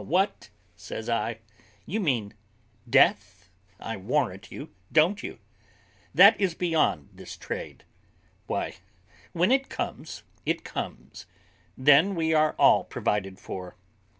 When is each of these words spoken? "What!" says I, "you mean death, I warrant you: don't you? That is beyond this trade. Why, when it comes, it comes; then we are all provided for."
"What!" 0.00 0.50
says 0.76 1.08
I, 1.08 1.40
"you 1.84 1.98
mean 1.98 2.32
death, 2.88 3.50
I 3.80 3.96
warrant 3.96 4.52
you: 4.52 4.72
don't 4.92 5.24
you? 5.24 5.40
That 6.14 6.40
is 6.40 6.54
beyond 6.54 7.08
this 7.14 7.36
trade. 7.36 7.82
Why, 8.46 8.76
when 9.32 9.50
it 9.50 9.68
comes, 9.68 10.22
it 10.46 10.62
comes; 10.62 11.26
then 11.76 12.14
we 12.14 12.32
are 12.32 12.52
all 12.60 12.84
provided 12.84 13.40
for." 13.40 13.74